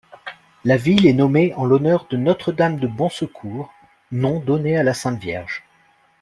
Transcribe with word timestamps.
La 0.65 0.77
ville 0.77 1.05
est 1.05 1.13
nommée 1.13 1.53
en 1.53 1.63
l'honneur 1.65 2.07
de 2.09 2.17
Notre-Dame-de-Bonsecours, 2.17 3.71
nom 4.11 4.39
donné 4.39 4.75
à 4.75 4.81
la 4.81 4.95
Sainte 4.95 5.21
Vierge. 5.21 5.63